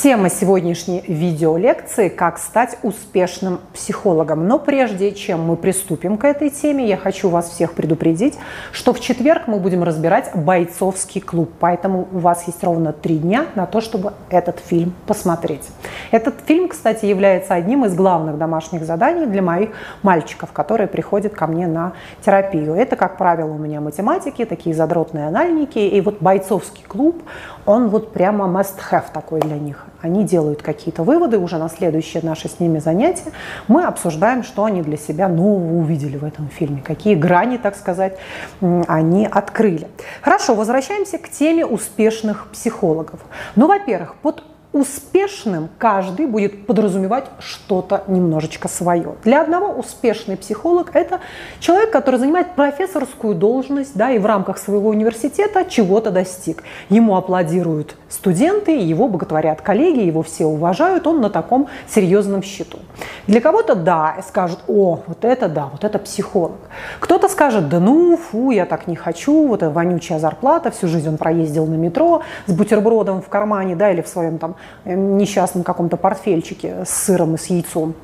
[0.00, 4.46] Тема сегодняшней видеолекции– как стать успешным психологом.
[4.46, 8.38] Но прежде чем мы приступим к этой теме, я хочу вас всех предупредить,
[8.70, 11.50] что в четверг мы будем разбирать «Бойцовский клуб».
[11.58, 15.68] Поэтому у вас есть ровно три дня на то, чтобы этот фильм посмотреть.
[16.12, 19.70] Этот фильм, кстати, является одним из главных домашних заданий для моих
[20.04, 21.94] мальчиков, которые приходят ко мне на
[22.24, 22.72] терапию.
[22.74, 25.80] Это, как правило, у меня математики, такие задротные анальники.
[25.80, 27.20] И вот «Бойцовский клуб»,
[27.66, 32.48] он вот прямо must-have такой для них они делают какие-то выводы, уже на следующее наше
[32.48, 33.32] с ними занятие
[33.68, 38.18] мы обсуждаем, что они для себя нового увидели в этом фильме, какие грани, так сказать,
[38.60, 39.88] они открыли.
[40.22, 43.20] Хорошо, возвращаемся к теме успешных психологов.
[43.56, 49.14] Ну, во-первых, под успешным каждый будет подразумевать что-то немножечко свое.
[49.24, 51.20] Для одного успешный психолог– это
[51.58, 56.62] человек, который занимает профессорскую должность да, и в рамках своего университета чего-то достиг.
[56.90, 62.78] Ему аплодируют студенты, его боготворят коллеги, его все уважают, он на таком серьезном счету.
[63.26, 66.58] Для кого-то да, скажут, о, вот это да, вот это психолог.
[67.00, 71.08] Кто-то скажет, да ну, фу, я так не хочу, вот эта вонючая зарплата, всю жизнь
[71.08, 75.96] он проездил на метро с бутербродом в кармане, да, или в своем там несчастном каком-то
[75.96, 77.94] портфельчике с сыром и с яйцом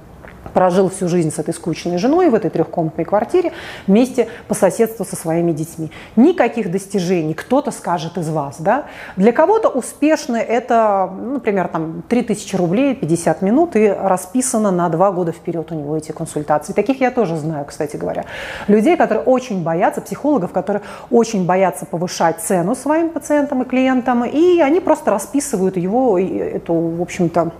[0.53, 3.53] прожил всю жизнь с этой скучной женой в этой трехкомнатной квартире
[3.87, 5.91] вместе по соседству со своими детьми.
[6.17, 8.57] Никаких достижений, кто-то скажет из вас.
[8.59, 8.85] Да?
[9.17, 15.33] Для кого-то успешно это, например, там, 3000 рублей, 50 минут и расписано на два года
[15.33, 16.73] вперед у него эти консультации.
[16.73, 18.25] Таких я тоже знаю, кстати говоря.
[18.69, 24.61] Людей, которые очень боятся, психологов, которые очень боятся повышать цену своим пациентам и клиентам, и
[24.61, 27.53] они просто расписывают его, эту, в общем-то,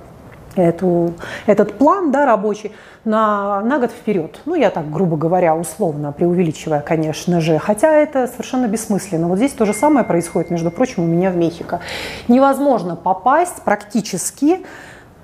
[0.57, 1.15] эту,
[1.47, 2.73] этот план да, рабочий
[3.05, 4.41] на, на год вперед.
[4.47, 7.59] Ну, я так, грубо говоря, условно преувеличивая, конечно же.
[7.59, 9.29] Хотя это совершенно бессмысленно.
[9.29, 11.81] Вот здесь то же самое происходит, между прочим, у меня в Мехико.
[12.29, 14.61] Невозможно попасть практически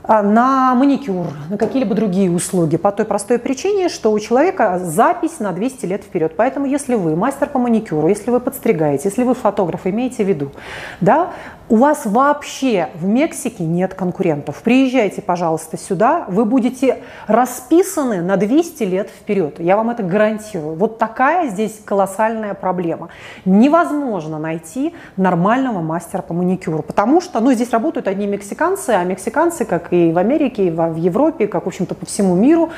[0.03, 5.41] а, на маникюр, на какие-либо другие услуги по той простой причине, что у человека запись
[5.41, 6.33] на 200 лет вперед.
[6.37, 10.53] Поэтому если вы мастер по маникюру, если вы подстригаете, если вы фотограф, имейте в виду,
[11.01, 11.31] да,
[11.71, 14.61] у вас вообще в Мексике нет конкурентов.
[14.63, 16.99] Приезжайте, пожалуйста, сюда, вы будете
[17.29, 19.61] расписаны на 200 лет вперед.
[19.61, 20.75] Я вам это гарантирую.
[20.75, 23.11] Вот такая здесь колоссальная проблема.
[23.45, 29.65] Невозможно найти нормального мастера по маникюру, потому что, ну, здесь работают одни мексиканцы, а мексиканцы,
[29.65, 32.71] как и в Америке, и в Европе, как, в общем-то, по всему миру,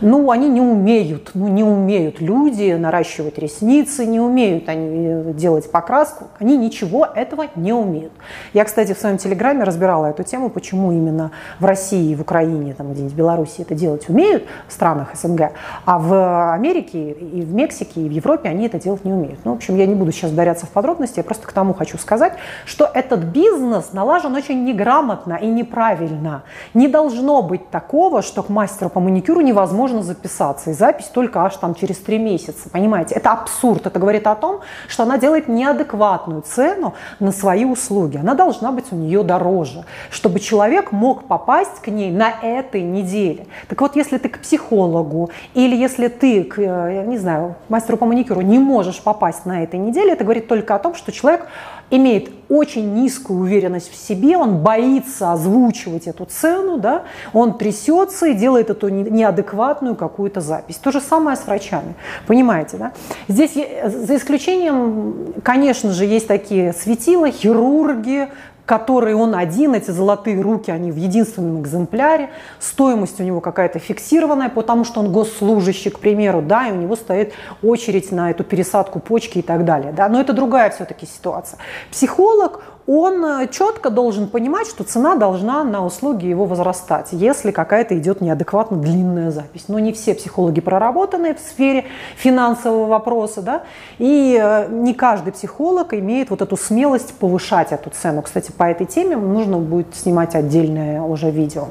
[0.00, 6.24] ну, они не умеют, ну, не умеют люди наращивать ресницы, не умеют они делать покраску,
[6.40, 8.12] они ничего этого не умеют.
[8.52, 12.92] Я, кстати, в своем телеграме разбирала эту тему, почему именно в России, в Украине, там
[12.92, 15.52] где-нибудь в Беларуси это делать умеют, в странах СНГ,
[15.84, 19.40] а в Америке и в Мексике и в Европе они это делать не умеют.
[19.44, 21.98] Ну, в общем, я не буду сейчас ударяться в подробности, я просто к тому хочу
[21.98, 22.34] сказать,
[22.64, 26.42] что этот бизнес налажен очень неграмотно и неправильно.
[26.74, 31.56] Не должно быть такого, что к мастеру по маникюру невозможно записаться, и запись только аж
[31.56, 33.14] там через три месяца, понимаете?
[33.14, 38.16] Это абсурд, это говорит о том, что она делает неадекватную цену на свои услуги.
[38.16, 42.82] Она она должна быть у нее дороже, чтобы человек мог попасть к ней на этой
[42.82, 43.46] неделе.
[43.68, 48.06] Так вот, если ты к психологу или если ты к, э, не знаю, мастеру по
[48.06, 51.48] маникюру не можешь попасть на этой неделе, это говорит только о том, что человек
[51.90, 58.34] имеет очень низкую уверенность в себе, он боится озвучивать эту цену, да, он трясется и
[58.34, 60.76] делает эту неадекватную какую-то запись.
[60.76, 61.94] То же самое с врачами,
[62.26, 62.92] понимаете, да?
[63.28, 68.28] Здесь, за исключением, конечно же, есть такие светила, хирурги,
[68.70, 74.48] который он один, эти золотые руки, они в единственном экземпляре, стоимость у него какая-то фиксированная,
[74.48, 77.32] потому что он госслужащий, к примеру, да, и у него стоит
[77.64, 81.58] очередь на эту пересадку почки и так далее, да, но это другая все-таки ситуация.
[81.90, 82.62] Психолог,
[82.92, 88.20] он э, четко должен понимать, что цена должна на услуги его возрастать, если какая-то идет
[88.20, 89.66] неадекватно длинная запись.
[89.68, 91.84] Но не все психологи проработаны в сфере
[92.16, 93.62] финансового вопроса, да,
[93.98, 98.22] и э, не каждый психолог имеет вот эту смелость повышать эту цену.
[98.22, 101.68] Кстати, по этой теме нужно будет снимать отдельное уже видео.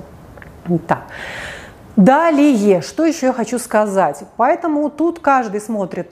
[0.87, 1.01] Так.
[1.99, 4.23] Далее, что еще я хочу сказать?
[4.37, 6.11] Поэтому тут каждый смотрит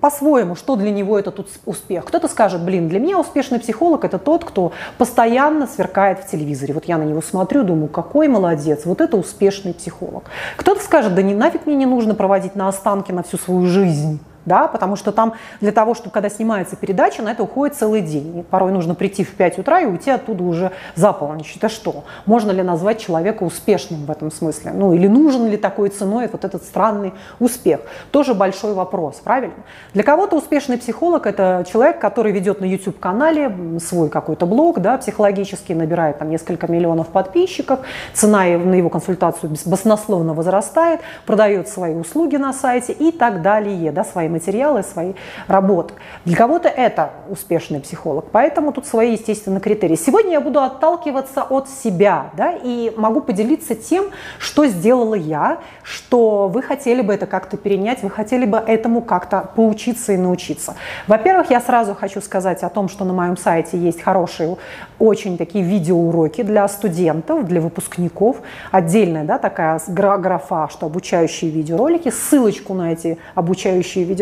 [0.00, 2.04] по-своему, что для него это тут успех.
[2.04, 6.72] Кто-то скажет, блин, для меня успешный психолог это тот, кто постоянно сверкает в телевизоре.
[6.72, 10.22] Вот я на него смотрю, думаю, какой молодец, вот это успешный психолог.
[10.56, 14.20] Кто-то скажет, да не нафиг мне не нужно проводить на останки на всю свою жизнь
[14.48, 18.40] да, потому что там для того, чтобы когда снимается передача, на это уходит целый день.
[18.40, 21.54] И порой нужно прийти в 5 утра и уйти оттуда уже за полночь.
[21.56, 22.04] Это что?
[22.26, 24.72] Можно ли назвать человека успешным в этом смысле?
[24.74, 27.80] Ну или нужен ли такой ценой вот этот странный успех?
[28.10, 29.54] Тоже большой вопрос, правильно?
[29.94, 35.74] Для кого-то успешный психолог– это человек, который ведет на YouTube-канале свой какой-то блог, да, психологический,
[35.74, 37.80] набирает там несколько миллионов подписчиков,
[38.14, 44.04] цена на его консультацию баснословно возрастает, продает свои услуги на сайте и так далее, да,
[44.04, 45.14] свои материалы, свои
[45.48, 45.94] работы.
[46.24, 49.96] Для кого-то это успешный психолог, поэтому тут свои, естественно, критерии.
[49.96, 54.04] Сегодня я буду отталкиваться от себя, да, и могу поделиться тем,
[54.38, 59.50] что сделала я, что вы хотели бы это как-то перенять, вы хотели бы этому как-то
[59.56, 60.74] поучиться и научиться.
[61.06, 64.56] Во-первых, я сразу хочу сказать о том, что на моем сайте есть хорошие,
[64.98, 68.36] очень такие видеоуроки для студентов, для выпускников,
[68.70, 74.17] отдельная, да, такая графа, что обучающие видеоролики, ссылочку на эти обучающие видеоролики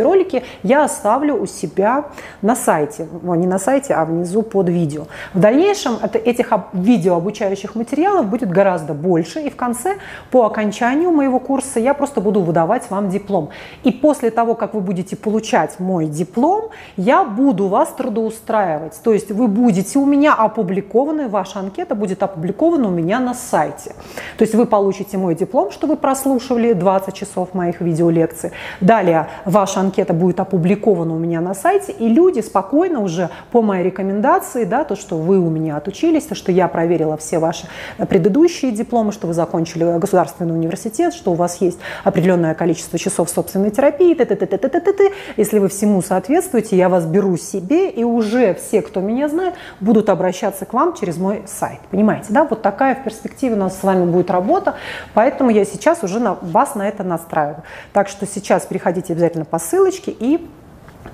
[0.62, 2.06] я оставлю у себя
[2.42, 5.06] на сайте, ну, не на сайте, а внизу под видео.
[5.34, 9.96] В дальнейшем это, этих видео обучающих материалов будет гораздо больше, и в конце,
[10.30, 13.50] по окончанию моего курса, я просто буду выдавать вам диплом.
[13.84, 19.00] И после того, как вы будете получать мой диплом, я буду вас трудоустраивать.
[19.02, 23.94] То есть вы будете у меня опубликованы, ваша анкета будет опубликована у меня на сайте.
[24.38, 28.50] То есть вы получите мой диплом, что вы прослушивали 20 часов моих видеолекций.
[28.80, 33.84] Далее ваша анкета будет опубликована у меня на сайте, и люди спокойно уже по моей
[33.84, 37.66] рекомендации, да, то, что вы у меня отучились, то, что я проверила все ваши
[38.08, 43.70] предыдущие дипломы, что вы закончили государственный университет, что у вас есть определенное количество часов собственной
[43.70, 45.12] терапии, т -т -т -т -т -т -т.
[45.36, 50.08] если вы всему соответствуете, я вас беру себе, и уже все, кто меня знает, будут
[50.08, 51.80] обращаться к вам через мой сайт.
[51.90, 52.44] Понимаете, да?
[52.44, 54.74] Вот такая в перспективе у нас с вами будет работа,
[55.14, 57.62] поэтому я сейчас уже на, вас на это настраиваю.
[57.92, 60.46] Так что сейчас переходите обязательно по ссылочке и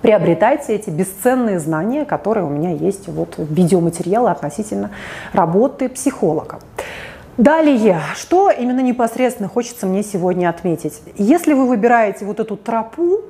[0.02, 4.90] приобретайте эти бесценные знания, которые у меня есть вот в видеоматериалы относительно
[5.32, 6.60] работы психолога.
[7.38, 11.00] Далее, что именно непосредственно хочется мне сегодня отметить.
[11.16, 13.22] Если вы выбираете вот эту тропу,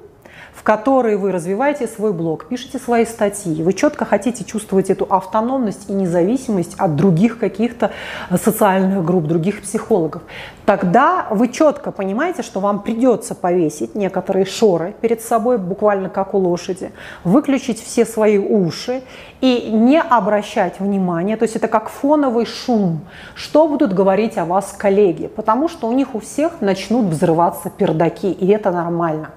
[0.55, 5.89] в которой вы развиваете свой блог, пишете свои статьи, вы четко хотите чувствовать эту автономность
[5.89, 7.91] и независимость от других каких-то
[8.37, 10.23] социальных групп, других психологов,
[10.67, 16.39] тогда вы четко понимаете, что вам придется повесить некоторые шоры перед собой, буквально как у
[16.39, 16.93] лошади,
[17.25, 19.03] выключить все свои уши
[19.41, 23.01] и не обращать внимания, то есть это как фоновый шум,
[23.35, 28.31] что будут говорить о вас коллеги, потому что у них у всех начнут взрываться пердаки,
[28.31, 29.31] и это нормально.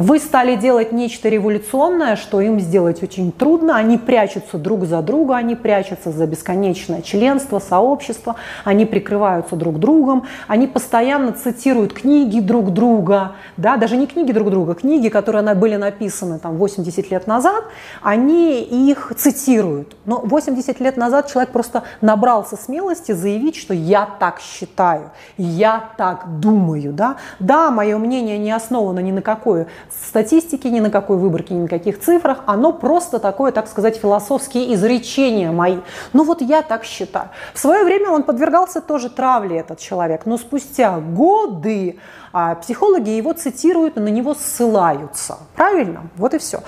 [0.00, 3.74] Вы стали делать нечто революционное, что им сделать очень трудно.
[3.74, 10.28] Они прячутся друг за друга, они прячутся за бесконечное членство, сообщество, они прикрываются друг другом,
[10.46, 15.74] они постоянно цитируют книги друг друга, да, даже не книги друг друга, книги, которые были
[15.74, 17.64] написаны там 80 лет назад,
[18.00, 19.96] они их цитируют.
[20.04, 26.38] Но 80 лет назад человек просто набрался смелости заявить, что я так считаю, я так
[26.38, 27.16] думаю, да.
[27.40, 31.68] Да, мое мнение не основано ни на какой статистики, ни на какой выборке, ни на
[31.68, 32.38] каких цифрах.
[32.46, 35.78] Оно просто такое, так сказать, философские изречения мои.
[36.12, 37.28] Ну вот я так считаю.
[37.54, 40.26] В свое время он подвергался тоже травле, этот человек.
[40.26, 41.98] Но спустя годы
[42.32, 45.38] а, психологи его цитируют и на него ссылаются.
[45.54, 46.02] Правильно?
[46.16, 46.62] Вот и все.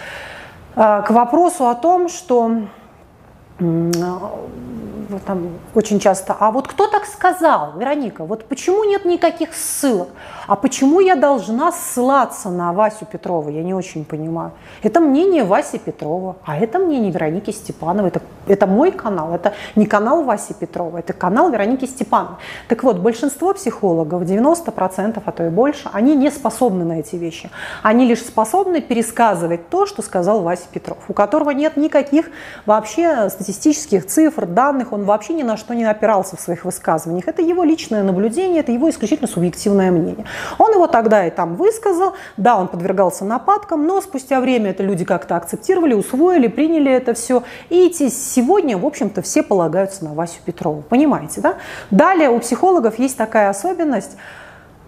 [0.77, 2.63] А, к вопросу о том, что
[5.19, 10.09] там очень часто, а вот кто так сказал, Вероника, вот почему нет никаких ссылок?
[10.47, 13.49] А почему я должна ссылаться на Васю Петрова?
[13.51, 14.53] Я не очень понимаю.
[14.83, 18.09] Это мнение Васи Петрова, а это мнение Вероники Степановой.
[18.09, 22.39] Это, это мой канал, это не канал Васи Петрова, это канал Вероники Степановой.
[22.69, 27.51] Так вот, большинство психологов, 90%, а то и больше, они не способны на эти вещи.
[27.83, 32.27] Они лишь способны пересказывать то, что сказал Вася Петров, у которого нет никаких
[32.67, 37.29] вообще статистических цифр, данных, он вообще ни на что не опирался в своих высказываниях.
[37.29, 40.27] Это его личное наблюдение, это его исключительно субъективное мнение.
[40.59, 45.05] Он его тогда и там высказал, да, он подвергался нападкам, но спустя время это люди
[45.05, 47.43] как-то акцептировали, усвоили, приняли это все.
[47.69, 50.83] И эти сегодня, в общем-то, все полагаются на Васю Петрову.
[50.89, 51.57] Понимаете, да?
[51.91, 54.17] Далее у психологов есть такая особенность–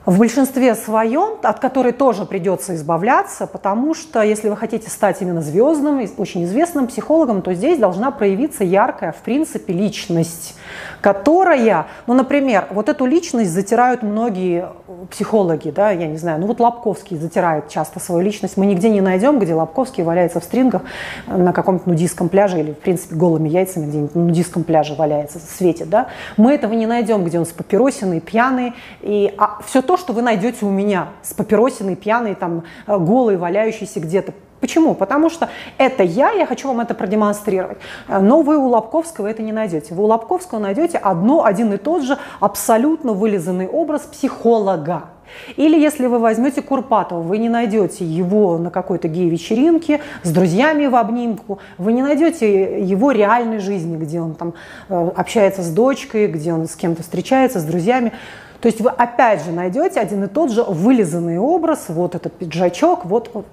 [0.05, 5.41] в большинстве своем, от которой тоже придется избавляться, потому что если вы хотите стать именно
[5.41, 10.57] звездным, очень известным психологом, то здесь должна проявиться яркая, в принципе, личность,
[11.01, 14.71] которая, ну, например, вот эту личность затирают многие
[15.11, 19.01] психологи, да, я не знаю, ну вот Лобковский затирает часто свою личность, мы нигде не
[19.01, 20.83] найдем, где Лобковский валяется в стрингах
[21.27, 25.89] на каком-то нудистском пляже или, в принципе, голыми яйцами где-нибудь на нудистском пляже валяется, светит,
[25.89, 29.99] да, мы этого не найдем, где он с папиросиной, пьяный, и а все то, то,
[29.99, 34.33] что вы найдете у меня с папиросиной, пьяной, там, э, голой, валяющейся где-то.
[34.59, 34.95] Почему?
[34.95, 37.77] Потому что это я, я хочу вам это продемонстрировать.
[38.09, 39.95] Э, но вы у Лобковского это не найдете.
[39.95, 45.11] Вы у Лобковского найдете одно, один и тот же абсолютно вылизанный образ психолога.
[45.57, 50.97] Или если вы возьмете Курпатова, вы не найдете его на какой-то гей-вечеринке с друзьями в
[50.97, 54.55] обнимку, вы не найдете его реальной жизни, где он там
[54.89, 58.13] э, общается с дочкой, где он с кем-то встречается, с друзьями.
[58.63, 63.05] То есть вы опять же найдете один и тот же вылизанный образ, вот этот пиджачок,
[63.05, 63.45] вот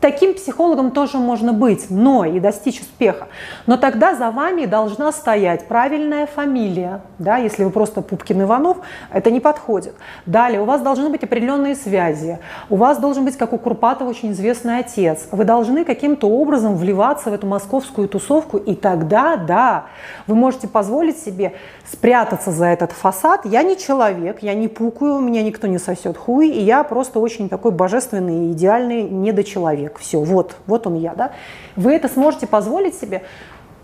[0.00, 3.26] Таким психологом тоже можно быть, но и достичь успеха.
[3.66, 7.00] Но тогда за вами должна стоять правильная фамилия.
[7.18, 7.36] Да?
[7.38, 8.76] Если вы просто Пупкин Иванов,
[9.12, 9.94] это не подходит.
[10.24, 12.38] Далее, у вас должны быть определенные связи.
[12.70, 15.26] У вас должен быть, как у Курпатова, очень известный отец.
[15.32, 19.86] Вы должны каким-то образом вливаться в эту московскую тусовку, и тогда, да,
[20.28, 21.54] вы можете позволить себе
[21.90, 23.44] спрятаться за этот фасад.
[23.44, 27.48] Я не человек, я не пукаю, меня никто не сосет хуй, и я просто очень
[27.48, 31.32] такой божественный, идеальный недочеловек человек, все, вот, вот он я, да,
[31.76, 33.22] вы это сможете позволить себе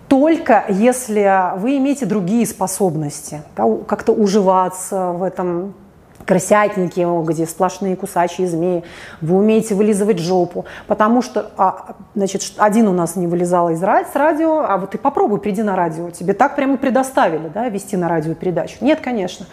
[0.08, 5.75] только если вы имеете другие способности, да, как-то уживаться в этом
[6.26, 8.84] крысятнике, где сплошные кусачие змеи,
[9.20, 14.11] вы умеете вылизывать жопу, потому что, а, значит, один у нас не вылезал из радио,
[14.11, 17.96] с радио, а вот ты попробуй, приди на радио, тебе так прямо предоставили, да, вести
[17.96, 18.76] на радио передачу.
[18.80, 19.46] Нет, конечно.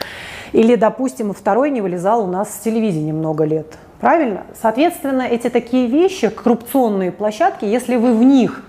[0.53, 4.45] Или, допустим, второй не вылезал у нас с телевидения много лет, Правильно?
[4.59, 8.63] Соответственно, эти такие вещи, коррупционные площадки, если вы в них,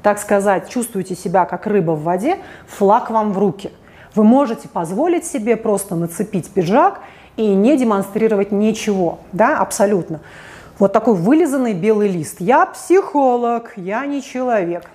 [0.00, 2.38] так сказать, чувствуете себя как рыба в воде,
[2.68, 3.72] флаг вам в руки.
[4.14, 7.00] Вы можете позволить себе просто нацепить пиджак
[7.36, 10.20] и не демонстрировать ничего, да, абсолютно.
[10.78, 12.36] Вот такой вылизанный белый лист.
[12.38, 14.88] Я психолог, я не человек.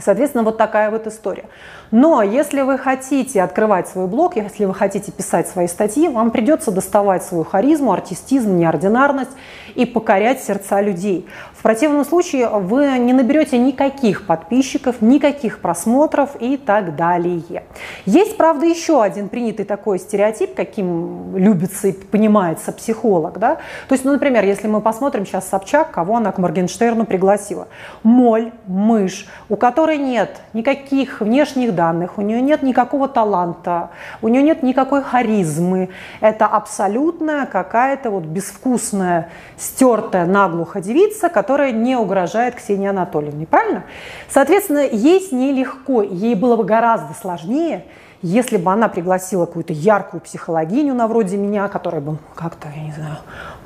[0.00, 1.44] Соответственно, вот такая вот история.
[1.90, 6.72] Но если вы хотите открывать свой блог, если вы хотите писать свои статьи, вам придется
[6.72, 9.30] доставать свою харизму, артистизм, неординарность
[9.76, 11.28] и покорять сердца людей.
[11.52, 17.64] В противном случае вы не наберете никаких подписчиков, никаких просмотров и так далее.
[18.04, 23.38] Есть, правда, еще один принятый такой стереотип, каким любится и понимается психолог.
[23.38, 23.56] Да?
[23.88, 27.68] То есть, ну, например, если мы посмотрим сейчас Собчак, кого она к Моргенштерну пригласила.
[28.02, 33.90] Моль, мышь, у которой нет никаких внешних данных, у нее нет никакого таланта,
[34.22, 35.90] у нее нет никакой харизмы.
[36.22, 43.44] Это абсолютная какая-то вот безвкусная, стертая наглухо девица, которая не угрожает Ксении Анатольевне.
[43.46, 43.84] Правильно?
[44.30, 47.84] Соответственно, ей с ней легко, ей было бы гораздо сложнее,
[48.22, 52.92] если бы она пригласила какую-то яркую психологиню на вроде меня, которая бы как-то, я не
[52.92, 53.16] знаю,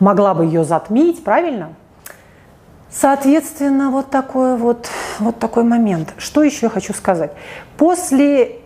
[0.01, 1.75] могла бы ее затмить, правильно?
[2.91, 6.15] Соответственно, вот такой вот, вот такой момент.
[6.17, 7.33] Что еще я хочу сказать?
[7.77, 8.59] После, э,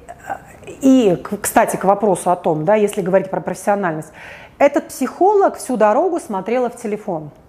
[0.81, 4.13] и, кстати, к вопросу о том, да, если говорить про профессиональность,
[4.59, 7.31] этот психолог всю дорогу смотрела в телефон–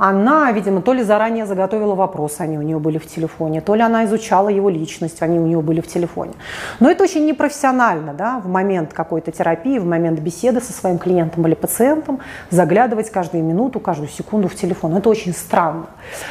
[0.00, 3.82] она, видимо, то ли заранее заготовила вопросы, они у нее были в телефоне, то ли
[3.82, 6.32] она изучала его личность, они у нее были в телефоне.
[6.80, 11.46] Но это очень непрофессионально, да, в момент какой-то терапии, в момент беседы со своим клиентом
[11.46, 14.96] или пациентом заглядывать каждую минуту, каждую секунду в телефон.
[14.96, 15.88] Это очень странно.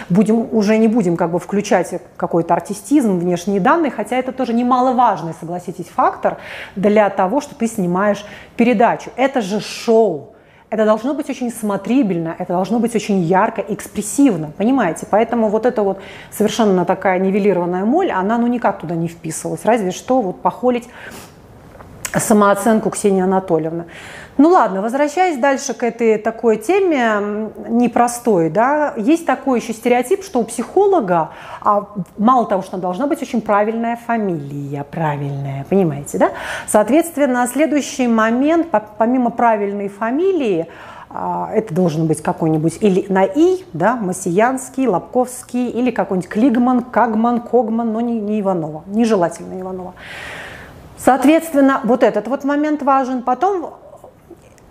[0.10, 5.36] Будем, уже не будем как бы включать какой-то артистизм, внешние данные, хотя это тоже немаловажный,
[5.40, 6.38] согласитесь, фактор
[6.76, 8.26] для того, что ты снимаешь
[8.58, 9.12] передачу.
[9.16, 10.34] Это же шоу
[10.70, 15.08] это должно быть очень смотрибельно, это должно быть очень ярко, экспрессивно, понимаете?
[15.10, 16.00] Поэтому вот эта вот
[16.32, 20.88] совершенно такая нивелированная моль, она ну никак туда не вписывалась, разве что вот похолить
[22.18, 23.86] самооценку Ксении Анатольевны.
[24.38, 30.40] Ну ладно, возвращаясь дальше к этой такой теме непростой, да, есть такой еще стереотип, что
[30.40, 36.32] у психолога, а, мало того, что должна быть очень правильная фамилия, правильная, понимаете, да?
[36.68, 40.68] Соответственно, следующий момент, помимо правильной фамилии,
[41.10, 47.42] а, это должен быть какой-нибудь или на «и», да, Масиянский, Лобковский, или какой-нибудь Клигман, Кагман,
[47.42, 49.96] Когман, но не, не Иванова, нежелательно Иванова.
[51.04, 53.24] Соответственно, вот этот вот момент важен.
[53.24, 53.80] Потом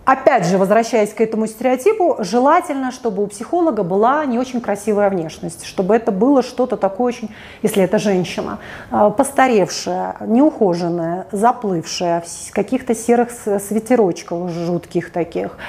[0.09, 5.65] Опять же, возвращаясь к этому стереотипу, желательно, чтобы у психолога была не очень красивая внешность,
[5.65, 7.29] чтобы это было что-то такое очень,
[7.61, 8.57] если это женщина,
[8.91, 15.59] э, постаревшая, неухоженная, заплывшая, в каких-то серых свитерочках жутких таких,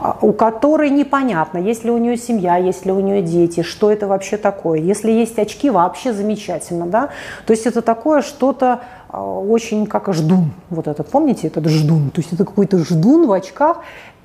[0.00, 3.92] а, у которой непонятно, есть ли у нее семья, есть ли у нее дети, что
[3.92, 4.80] это вообще такое.
[4.80, 6.86] Если есть очки, вообще замечательно.
[6.86, 7.10] Да?
[7.46, 8.80] То есть это такое что-то
[9.20, 10.52] очень как ждун.
[10.70, 12.10] Вот этот, помните, этот ждун?
[12.10, 13.78] То есть это какой-то ждун в очках,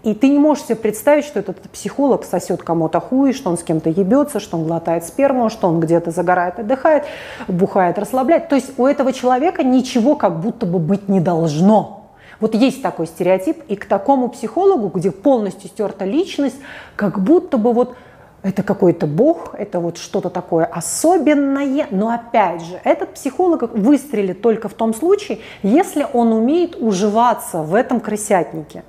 [0.04, 3.64] и ты не можешь себе представить, что этот психолог сосет кому-то хуй, что он с
[3.64, 7.04] кем-то ебется, что он глотает сперму, что он где-то загорает, отдыхает,
[7.48, 8.48] бухает, расслабляет.
[8.48, 12.00] То есть у этого человека ничего как будто бы быть не должно.
[12.40, 16.56] Вот есть такой стереотип, и к такому психологу, где полностью стерта личность,
[16.96, 17.96] как будто бы вот
[18.42, 21.88] это какой-то бог, это вот что-то такое особенное.
[21.92, 27.76] Но опять же, этот психолог выстрелит только в том случае, если он умеет уживаться в
[27.76, 28.84] этом крысятнике.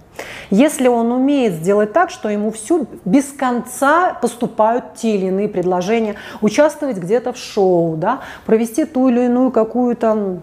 [0.50, 6.16] Если он умеет сделать так, что ему всю без конца поступают те или иные предложения,
[6.40, 10.40] участвовать где-то в шоу, да, провести ту или иную какую-то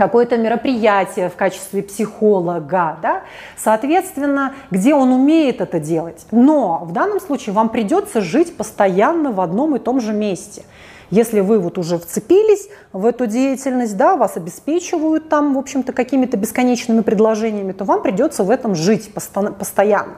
[0.00, 3.20] какое-то мероприятие в качестве психолога, да?
[3.58, 6.24] соответственно, где он умеет это делать.
[6.30, 10.62] Но в данном случае вам придется жить постоянно в одном и том же месте.
[11.10, 16.38] Если вы вот уже вцепились в эту деятельность, да, вас обеспечивают там, в общем-то, какими-то
[16.38, 20.16] бесконечными предложениями, то вам придется в этом жить постоянно.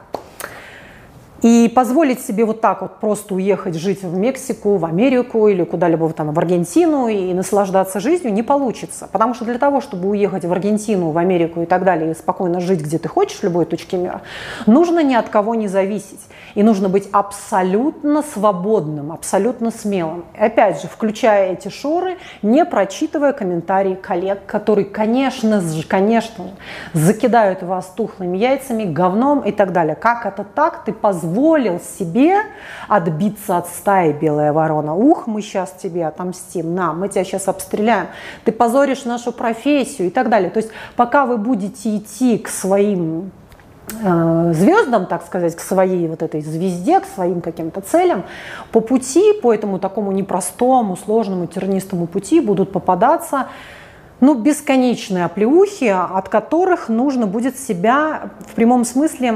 [1.43, 6.09] И позволить себе вот так вот просто уехать жить в Мексику, в Америку или куда-либо
[6.13, 9.09] там в Аргентину и наслаждаться жизнью не получится.
[9.11, 12.61] Потому что для того, чтобы уехать в Аргентину, в Америку и так далее, и спокойно
[12.61, 14.21] жить, где ты хочешь, в любой точке мира,
[14.67, 16.21] нужно ни от кого не зависеть.
[16.55, 20.23] И нужно быть абсолютно свободным, абсолютно смелым.
[20.39, 26.51] И опять же, включая эти шоры, не прочитывая комментарии коллег, которые, конечно же, конечно,
[26.93, 29.95] закидают вас тухлыми яйцами, говном и так далее.
[29.95, 30.85] Как это так?
[30.85, 32.41] Ты позволил позволил себе
[32.87, 34.95] отбиться от стаи белая ворона.
[34.95, 38.07] Ух, мы сейчас тебе отомстим, на, мы тебя сейчас обстреляем,
[38.45, 40.51] ты позоришь нашу профессию и так далее.
[40.51, 43.31] То есть пока вы будете идти к своим
[44.03, 48.23] э, звездам, так сказать, к своей вот этой звезде, к своим каким-то целям,
[48.71, 53.47] по пути, по этому такому непростому, сложному, тернистому пути будут попадаться
[54.23, 59.33] ну, бесконечные оплеухи, от которых нужно будет себя в прямом смысле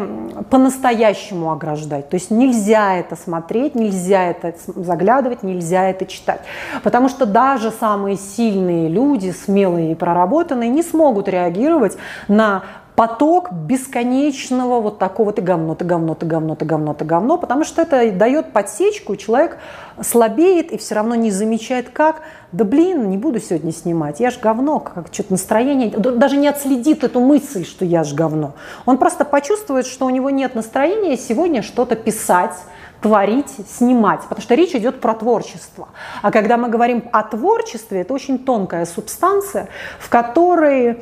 [0.50, 2.08] по-настоящему ограждать.
[2.08, 6.40] То есть нельзя это смотреть, нельзя это заглядывать, нельзя это читать.
[6.84, 11.98] Потому что даже самые сильные люди, смелые и проработанные, не смогут реагировать
[12.30, 12.64] на
[12.98, 17.64] поток бесконечного вот такого ты говно, ты говно, ты говно, ты говно, ты говно, потому
[17.64, 19.60] что это дает подсечку, человек
[20.02, 24.40] слабеет и все равно не замечает как, да блин, не буду сегодня снимать, я ж
[24.42, 28.56] говно, как что-то настроение, даже не отследит эту мысль, что я ж говно.
[28.88, 32.56] Он просто почувствует, что у него нет настроения сегодня что-то писать,
[33.00, 35.90] творить, снимать, потому что речь идет про творчество.
[36.24, 40.98] А когда мы говорим о творчестве, это очень тонкая субстанция, в которой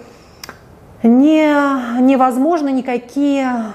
[1.05, 3.74] не, невозможно никакие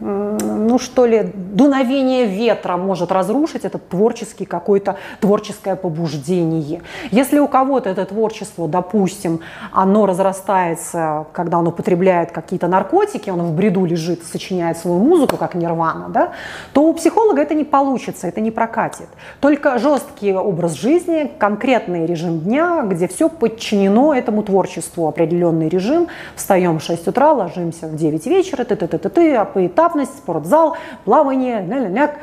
[0.00, 6.82] ну что ли, дуновение ветра может разрушить это творческий какое-то творческое побуждение.
[7.10, 9.40] Если у кого-то это творчество, допустим,
[9.72, 15.54] оно разрастается, когда он употребляет какие-то наркотики, он в бреду лежит, сочиняет свою музыку, как
[15.54, 16.32] нирвана, да,
[16.72, 19.08] то у психолога это не получится, это не прокатит.
[19.40, 26.78] Только жесткий образ жизни, конкретный режим дня, где все подчинено этому творчеству, определенный режим, встаем
[26.78, 29.87] в 6 утра, ложимся в 9 вечера, ты ты ты ты ты а по этапу
[29.88, 32.16] плавность, спортзал, плавание, ля-ля-ля.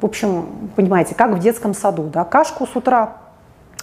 [0.00, 3.16] В общем, понимаете, как в детском саду, да, кашку с утра,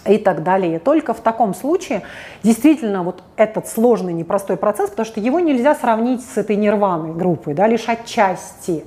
[0.07, 0.79] и так далее.
[0.79, 2.01] Только в таком случае
[2.41, 7.53] действительно вот этот сложный, непростой процесс, потому что его нельзя сравнить с этой нирваной группой,
[7.53, 8.83] да, лишь отчасти.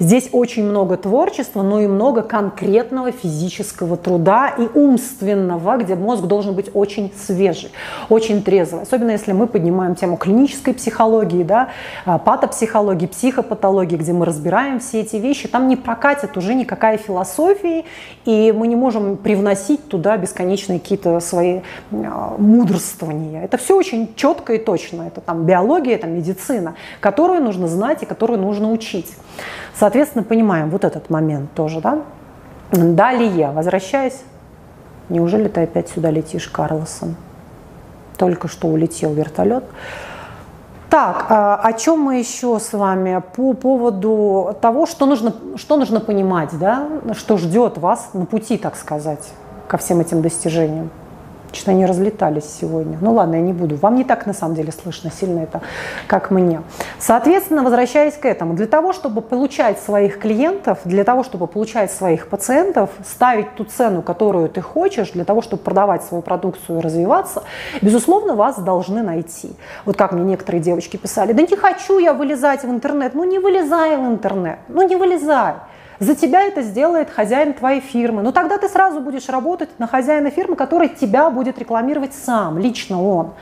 [0.00, 6.54] Здесь очень много творчества, но и много конкретного физического труда и умственного, где мозг должен
[6.54, 7.70] быть очень свежий,
[8.08, 8.82] очень трезвый.
[8.82, 11.68] Особенно если мы поднимаем тему клинической психологии, да,
[12.06, 15.48] а, патопсихологии, психопатологии, где мы разбираем все эти вещи.
[15.48, 17.84] Там не прокатит уже никакая философия,
[18.24, 21.60] и мы не можем привносить туда бесконечные какие-то свои
[21.92, 23.44] а, мудрствования.
[23.44, 25.02] Это все очень четко и точно.
[25.02, 29.08] Это там биология, это медицина, которую нужно знать и которую нужно учить.
[29.90, 32.02] Соответственно, понимаем вот этот момент тоже, да?
[32.70, 34.22] Далее, возвращаясь,
[35.08, 37.16] неужели ты опять сюда летишь, Карлсон?
[38.16, 39.64] Только что улетел вертолет.
[40.90, 45.98] Так, а, о чем мы еще с вами по поводу того, что нужно, что нужно
[45.98, 49.32] понимать, да, что ждет вас на пути, так сказать,
[49.66, 50.90] ко всем этим достижениям?
[51.52, 52.98] Что-то они разлетались сегодня.
[53.00, 53.76] Ну ладно, я не буду.
[53.76, 55.60] Вам не так на самом деле слышно сильно это,
[56.06, 56.62] как мне.
[56.98, 62.28] Соответственно, возвращаясь к этому, для того, чтобы получать своих клиентов, для того, чтобы получать своих
[62.28, 67.42] пациентов, ставить ту цену, которую ты хочешь, для того, чтобы продавать свою продукцию и развиваться,
[67.82, 69.52] безусловно, вас должны найти.
[69.84, 73.14] Вот как мне некоторые девочки писали, да не хочу я вылезать в интернет.
[73.14, 75.54] Ну не вылезай в интернет, ну не вылезай.
[76.00, 78.22] За тебя это сделает хозяин твоей фирмы.
[78.22, 83.02] Но тогда ты сразу будешь работать на хозяина фирмы, который тебя будет рекламировать сам, лично
[83.02, 83.34] он.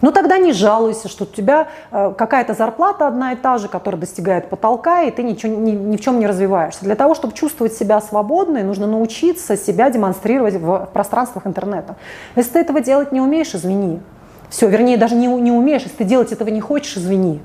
[0.00, 4.00] Ну тогда не жалуйся, что у тебя э, какая-то зарплата одна и та же, которая
[4.00, 6.84] достигает потолка, и ты ничего, ни, ни в чем не развиваешься.
[6.84, 11.96] Для того, чтобы чувствовать себя свободной, нужно научиться себя демонстрировать в пространствах интернета.
[12.34, 14.00] Если ты этого делать не умеешь, извини.
[14.48, 17.42] Все, вернее, даже не, не умеешь, если ты делать этого не хочешь, извини.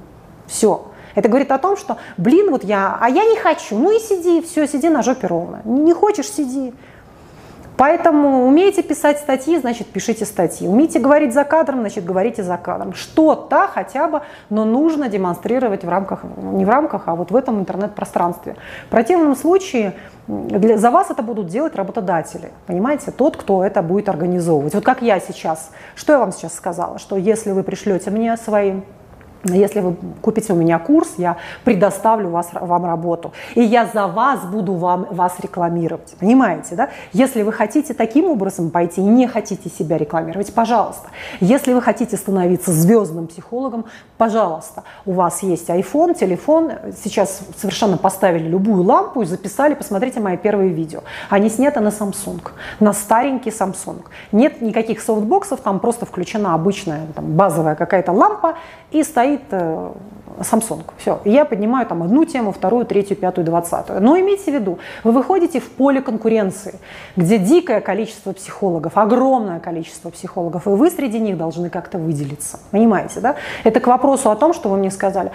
[0.47, 0.85] Все.
[1.15, 3.77] Это говорит о том, что, блин, вот я, а я не хочу.
[3.77, 5.61] Ну и сиди, все, сиди на жопе ровно.
[5.63, 6.73] Не хочешь, сиди.
[7.77, 10.67] Поэтому умеете писать статьи, значит, пишите статьи.
[10.67, 12.93] Умеете говорить за кадром, значит, говорите за кадром.
[12.93, 17.59] Что-то хотя бы, но нужно демонстрировать в рамках, не в рамках, а вот в этом
[17.59, 18.55] интернет-пространстве.
[18.87, 19.93] В противном случае
[20.27, 24.73] для, за вас это будут делать работодатели, понимаете, тот, кто это будет организовывать.
[24.73, 28.81] Вот как я сейчас, что я вам сейчас сказала, что если вы пришлете мне свои
[29.53, 33.33] если вы купите у меня курс, я предоставлю вас, вам работу.
[33.53, 36.15] И я за вас буду вам, вас рекламировать.
[36.19, 36.89] Понимаете, да?
[37.13, 41.09] Если вы хотите таким образом пойти и не хотите себя рекламировать, пожалуйста.
[41.39, 43.85] Если вы хотите становиться звездным психологом,
[44.17, 44.83] пожалуйста.
[45.05, 46.71] У вас есть iPhone, телефон.
[47.03, 49.73] Сейчас совершенно поставили любую лампу и записали.
[49.73, 51.01] Посмотрите мои первые видео.
[51.29, 52.41] Они сняты на Samsung,
[52.79, 54.03] на старенький Samsung.
[54.31, 58.55] Нет никаких софтбоксов, там просто включена обычная там, базовая какая-то лампа
[58.91, 59.91] и стоит э,
[60.39, 60.83] Samsung.
[60.97, 61.19] Все.
[61.25, 64.01] Я поднимаю там одну тему, вторую, третью, пятую, двадцатую.
[64.01, 66.79] Но имейте в виду, вы выходите в поле конкуренции,
[67.15, 72.59] где дикое количество психологов, огромное количество психологов, и вы среди них должны как-то выделиться.
[72.71, 73.35] Понимаете, да?
[73.63, 75.31] Это к вопросу о том, что вы мне сказали.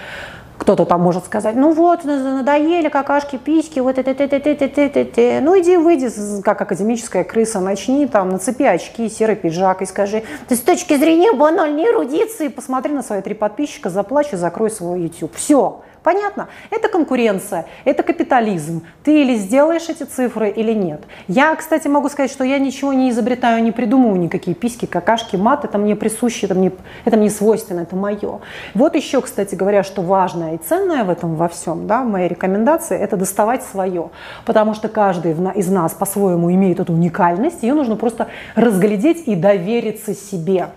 [0.61, 5.01] Кто-то там может сказать, ну вот, надоели какашки, письки, вот это, это, это, это, это,
[5.01, 5.41] это.
[5.41, 6.11] Ну иди, выйди,
[6.43, 11.33] как академическая крыса, начни там, нацепи очки, серый пиджак и скажи, ты с точки зрения
[11.33, 15.35] банальной эрудиции, посмотри на свои три подписчика, заплачь и закрой свой YouTube.
[15.35, 15.81] Все.
[16.03, 16.49] Понятно?
[16.71, 18.83] Это конкуренция, это капитализм.
[19.05, 21.03] Ты или сделаешь эти цифры, или нет.
[21.29, 25.65] Я, кстати, могу сказать, что я ничего не изобретаю, не придумываю никакие письки, какашки, мат.
[25.65, 26.73] Это мне присуще, это мне,
[27.05, 28.41] это мне свойственно, это мое.
[28.75, 32.99] Вот еще, кстати говоря, что важное и ценное в этом во всем, да, моей рекомендации,
[32.99, 34.11] это доставать свое.
[34.47, 40.15] Потому что каждый из нас по-своему имеет эту уникальность, ее нужно просто разглядеть и довериться
[40.15, 40.69] себе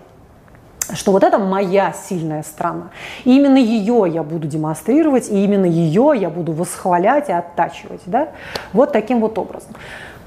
[0.94, 2.90] что вот это моя сильная страна.
[3.24, 8.02] И именно ее я буду демонстрировать, и именно ее я буду восхвалять и оттачивать.
[8.06, 8.30] Да?
[8.74, 9.74] Вот таким вот образом.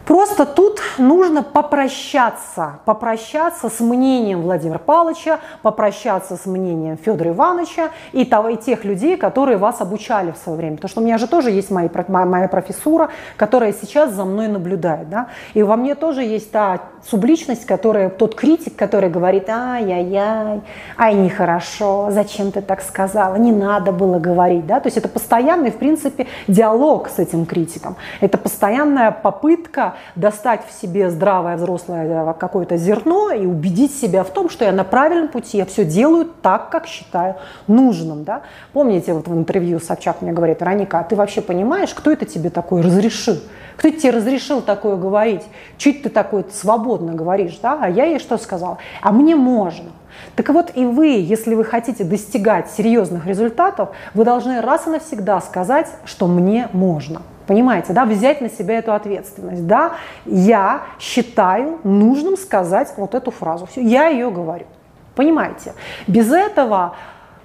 [0.06, 8.24] Просто тут нужно попрощаться, попрощаться с мнением Владимира Павловича, попрощаться с мнением Федора Ивановича и,
[8.24, 10.76] того, и тех людей, которые вас обучали в свое время.
[10.76, 15.10] Потому что у меня же тоже есть мои, моя профессура, которая сейчас за мной наблюдает.
[15.10, 15.26] Да?
[15.54, 20.62] И во мне тоже есть та субличность, которая, тот критик, который говорит, ай-яй-яй,
[20.96, 24.66] ай, нехорошо, зачем ты так сказала, не надо было говорить.
[24.66, 24.78] Да?
[24.78, 27.96] То есть это постоянный, в принципе, диалог с этим критиком.
[28.20, 34.30] Это постоянная попытка достать в себе здравое взрослое э, какое-то зерно и убедить себя в
[34.30, 38.24] том, что я на правильном пути, я все делаю так, как считаю нужным.
[38.24, 38.42] Да?
[38.72, 42.50] Помните, вот в интервью Собчак мне говорит, Вероника, а ты вообще понимаешь, кто это тебе
[42.50, 43.36] такой разрешил?
[43.76, 45.42] Кто тебе разрешил такое говорить?
[45.76, 47.78] Чуть ты такое свободно говоришь, да?
[47.80, 48.78] А я ей что сказала?
[49.02, 49.90] А мне можно.
[50.34, 55.40] Так вот и вы, если вы хотите достигать серьезных результатов, вы должны раз и навсегда
[55.40, 57.22] сказать, что мне можно.
[57.46, 59.66] Понимаете, да, взять на себя эту ответственность.
[59.66, 59.92] Да,
[60.24, 63.66] я считаю нужным сказать вот эту фразу.
[63.66, 64.66] Все, я ее говорю.
[65.14, 65.72] Понимаете?
[66.06, 66.96] Без этого,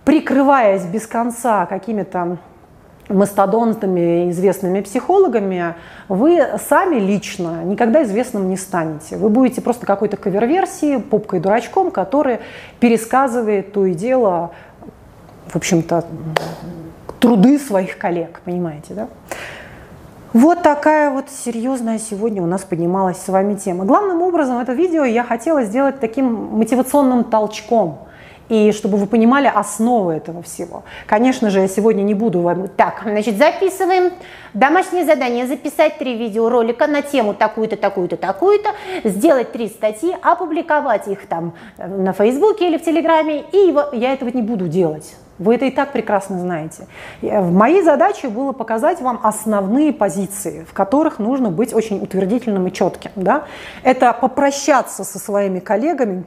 [0.03, 2.37] прикрываясь без конца какими-то
[3.09, 5.75] мастодонтами, известными психологами,
[6.07, 9.17] вы сами лично никогда известным не станете.
[9.17, 12.39] Вы будете просто какой-то кавер-версии, попкой-дурачком, который
[12.79, 14.51] пересказывает то и дело,
[15.47, 16.05] в общем-то,
[17.19, 19.07] труды своих коллег, понимаете, да?
[20.33, 23.83] Вот такая вот серьезная сегодня у нас поднималась с вами тема.
[23.83, 26.25] Главным образом это видео я хотела сделать таким
[26.57, 27.99] мотивационным толчком–
[28.51, 30.83] и чтобы вы понимали основы этого всего.
[31.07, 32.67] Конечно же, я сегодня не буду вам...
[32.67, 34.11] Так, значит, записываем
[34.53, 38.71] домашнее задание, записать три видеоролика на тему такую-то, такую-то, такую-то,
[39.05, 44.41] сделать три статьи, опубликовать их там на Фейсбуке или в Телеграме, и я этого не
[44.41, 45.15] буду делать.
[45.41, 46.85] Вы это и так прекрасно знаете.
[47.23, 52.71] В моей задаче было показать вам основные позиции, в которых нужно быть очень утвердительным и
[52.71, 53.09] четким.
[53.15, 53.45] Да?
[53.81, 56.25] Это попрощаться со своими коллегами,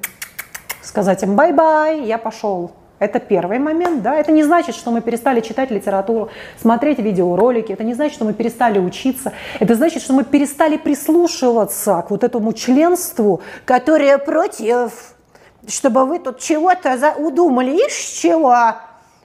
[0.83, 2.73] сказать им «bye-bye, я пошел».
[2.99, 4.17] Это первый момент, да.
[4.17, 7.71] Это не значит, что мы перестали читать литературу, смотреть видеоролики.
[7.71, 9.33] Это не значит, что мы перестали учиться.
[9.61, 15.15] Это значит, что мы перестали прислушиваться к вот этому членству, которое против,
[15.69, 17.87] чтобы вы тут чего-то удумали.
[17.87, 18.75] Ишь чего?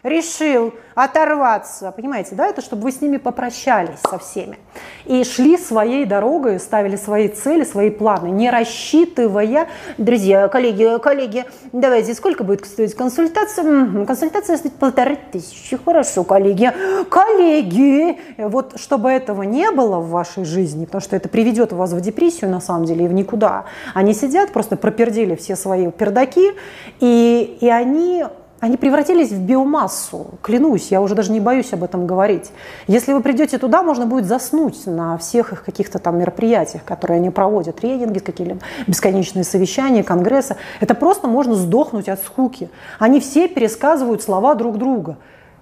[0.03, 4.57] Решил оторваться, понимаете, да, это чтобы вы с ними попрощались со всеми.
[5.05, 12.13] И шли своей дорогой, ставили свои цели, свои планы, не рассчитывая, друзья, коллеги, коллеги, давайте,
[12.13, 14.05] сколько будет стоить консультация?
[14.05, 16.71] Консультация стоит полторы тысячи, хорошо, коллеги,
[17.09, 22.01] коллеги, вот чтобы этого не было в вашей жизни, потому что это приведет вас в
[22.01, 26.51] депрессию на самом деле и в никуда, они сидят, просто пропердели все свои пердаки,
[26.99, 28.25] и, и они
[28.59, 32.51] они превратились в биомассу, клянусь, я уже даже не боюсь об этом говорить.
[32.87, 37.29] Если вы придете туда, можно будет заснуть на всех их каких-то там мероприятиях, которые они
[37.29, 40.57] проводят, тренинги, какие-либо бесконечные совещания, конгрессы.
[40.81, 42.69] Это просто можно сдохнуть от скуки.
[42.99, 45.17] Они все пересказывают слова друг друга.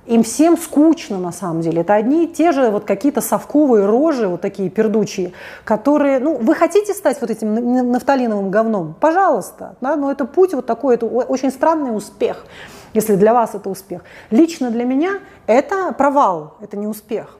[0.08, 1.82] Им всем скучно на самом деле.
[1.82, 5.34] Это одни и те же вот какие-то совковые рожи, вот такие пердучие,
[5.66, 8.96] которые, ну, вы хотите стать вот этим нафталиновым говном?
[9.00, 9.76] Пожалуйста.
[9.82, 9.98] Да?
[9.98, 12.46] Но это путь вот такой, это очень странный успех
[12.94, 14.02] если для вас это успех.
[14.32, 17.38] Лично для меня это провал, это не успех.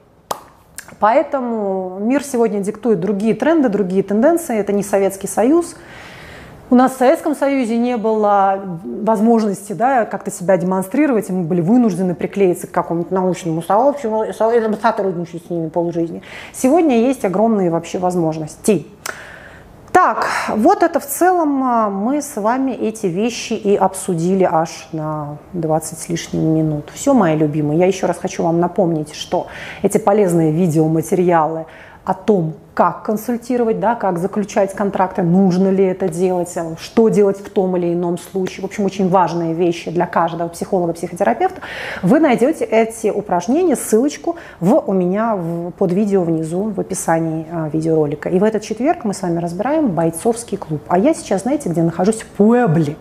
[1.00, 4.58] Поэтому мир сегодня диктует другие тренды, другие тенденции.
[4.58, 5.76] Это не Советский Союз.
[6.70, 11.62] У нас в Советском Союзе не было возможности да, как-то себя демонстрировать, и мы были
[11.62, 16.22] вынуждены приклеиться к какому-то научному сообществу, сотрудничать с ними полжизни.
[16.52, 18.86] Сегодня есть огромные вообще возможности.
[20.00, 25.38] Так, вот это в целом а, мы с вами эти вещи и обсудили аж на
[25.54, 26.88] 20 с лишним минут.
[26.94, 29.48] Все, мои любимые, я еще раз хочу вам напомнить, что
[29.82, 31.66] эти полезные видеоматериалы
[32.04, 37.44] о том, как консультировать, да, как заключать контракты, нужно ли это делать, э, что делать
[37.44, 38.62] в том или ином случае.
[38.62, 41.60] В общем, очень важные вещи для каждого психолога, психотерапевта.
[42.04, 47.68] Вы найдете эти упражнения, ссылочку в, у меня в, под видео внизу в описании а,
[47.68, 48.28] видеоролика.
[48.28, 50.80] И в этот четверг мы с вами разбираем бойцовский клуб.
[50.86, 52.22] А я сейчас, знаете, где нахожусь?
[52.22, 52.94] В Пуэбле.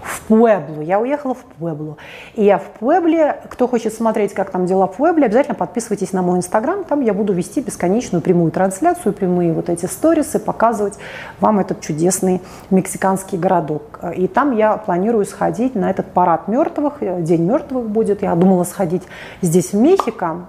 [0.00, 0.80] В Пуэблу.
[0.80, 1.98] Я уехала в Пуэблу.
[2.34, 3.42] И я в Пуэбле.
[3.50, 6.82] Кто хочет смотреть, как там дела в Пуэбле, обязательно подписывайтесь на мой инстаграм.
[6.84, 10.94] Там я буду вести бесконечную прямую трансляцию прямые вот эти сторисы, показывать
[11.40, 14.00] вам этот чудесный мексиканский городок.
[14.16, 18.22] И там я планирую сходить на этот парад мертвых, День мертвых будет.
[18.22, 19.02] Я думала сходить
[19.42, 20.46] здесь, в Мехико,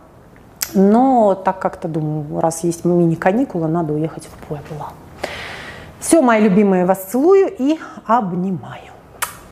[0.73, 4.89] но так как-то думаю, раз есть мини-каникулы, надо уехать в Пуэбло.
[5.99, 8.88] Все, мои любимые, вас целую и обнимаю.